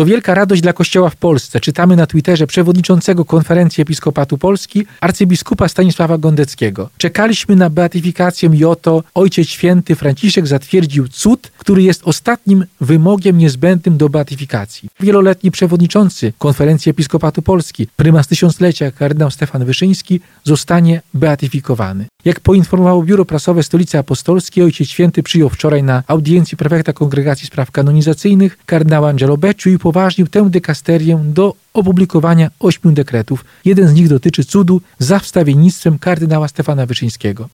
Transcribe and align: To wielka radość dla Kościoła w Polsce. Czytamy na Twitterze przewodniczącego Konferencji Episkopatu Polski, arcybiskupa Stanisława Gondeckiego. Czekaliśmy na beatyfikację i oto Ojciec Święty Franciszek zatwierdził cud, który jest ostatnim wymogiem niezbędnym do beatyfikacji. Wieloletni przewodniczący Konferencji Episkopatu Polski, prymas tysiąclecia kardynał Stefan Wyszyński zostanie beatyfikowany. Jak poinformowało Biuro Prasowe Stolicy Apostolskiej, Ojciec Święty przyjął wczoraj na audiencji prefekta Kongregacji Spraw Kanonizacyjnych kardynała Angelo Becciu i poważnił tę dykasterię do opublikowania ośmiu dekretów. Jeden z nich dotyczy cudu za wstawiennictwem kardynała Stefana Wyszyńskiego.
To 0.00 0.06
wielka 0.06 0.34
radość 0.34 0.62
dla 0.62 0.72
Kościoła 0.72 1.10
w 1.10 1.16
Polsce. 1.16 1.60
Czytamy 1.60 1.96
na 1.96 2.06
Twitterze 2.06 2.46
przewodniczącego 2.46 3.24
Konferencji 3.24 3.82
Episkopatu 3.82 4.38
Polski, 4.38 4.86
arcybiskupa 5.00 5.68
Stanisława 5.68 6.18
Gondeckiego. 6.18 6.90
Czekaliśmy 6.98 7.56
na 7.56 7.70
beatyfikację 7.70 8.50
i 8.54 8.64
oto 8.64 9.02
Ojciec 9.14 9.48
Święty 9.48 9.96
Franciszek 9.96 10.46
zatwierdził 10.46 11.08
cud, 11.08 11.49
który 11.60 11.82
jest 11.82 12.02
ostatnim 12.04 12.64
wymogiem 12.80 13.38
niezbędnym 13.38 13.96
do 13.96 14.08
beatyfikacji. 14.08 14.88
Wieloletni 15.00 15.50
przewodniczący 15.50 16.32
Konferencji 16.38 16.90
Episkopatu 16.90 17.42
Polski, 17.42 17.86
prymas 17.96 18.26
tysiąclecia 18.26 18.90
kardynał 18.90 19.30
Stefan 19.30 19.64
Wyszyński 19.64 20.20
zostanie 20.44 21.02
beatyfikowany. 21.14 22.06
Jak 22.24 22.40
poinformowało 22.40 23.02
Biuro 23.02 23.24
Prasowe 23.24 23.62
Stolicy 23.62 23.98
Apostolskiej, 23.98 24.64
Ojciec 24.64 24.88
Święty 24.88 25.22
przyjął 25.22 25.48
wczoraj 25.48 25.82
na 25.82 26.02
audiencji 26.06 26.56
prefekta 26.56 26.92
Kongregacji 26.92 27.46
Spraw 27.46 27.70
Kanonizacyjnych 27.70 28.58
kardynała 28.66 29.08
Angelo 29.08 29.36
Becciu 29.36 29.70
i 29.70 29.78
poważnił 29.78 30.26
tę 30.26 30.50
dykasterię 30.50 31.20
do 31.24 31.54
opublikowania 31.74 32.50
ośmiu 32.60 32.92
dekretów. 32.92 33.44
Jeden 33.64 33.88
z 33.88 33.94
nich 33.94 34.08
dotyczy 34.08 34.44
cudu 34.44 34.80
za 34.98 35.18
wstawiennictwem 35.18 35.98
kardynała 35.98 36.48
Stefana 36.48 36.86
Wyszyńskiego. 36.86 37.48